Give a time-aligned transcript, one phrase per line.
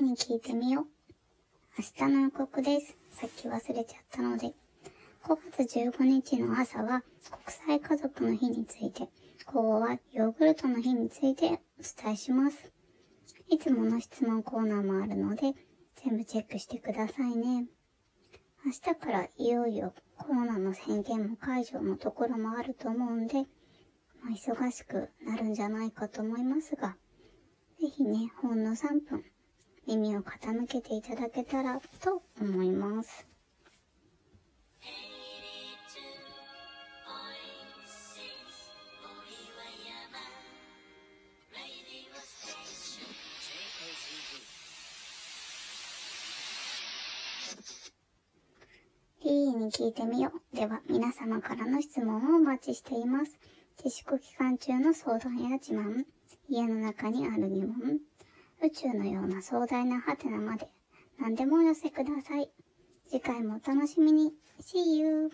[0.00, 0.86] に聞いてみよう。
[1.78, 2.96] 明日の予告です。
[3.10, 4.54] さっき忘れちゃったので。
[5.24, 7.02] 5月15日の朝は
[7.66, 9.08] 国際家族の日について、
[9.46, 12.72] 午後はヨーグルトの日についてお伝えします。
[13.48, 15.54] いつもの質問コーナーもあるので、
[15.96, 17.66] 全部チェックしてくださいね。
[18.64, 23.34] 明日からいよいよコロナの宣言も解除のところもあると思うんで、
[24.22, 26.96] まあ、忙しくなるんじゃないかと思いますが、
[27.80, 29.24] ぜひね、ほんの3分、
[29.88, 33.26] 耳を傾けていただけたらと思います。
[49.24, 50.56] リーに聞いてみよう。
[50.56, 53.38] では、皆様からの質問をお待ちしています。
[53.82, 56.04] 自粛期間中の相談や自慢、
[56.50, 58.00] 家の中にある疑問、
[58.60, 60.68] 宇宙のような壮大なハテナまで、
[61.18, 62.50] 何でもお寄せください。
[63.08, 64.32] 次回もお楽しみに。
[64.60, 65.30] See you!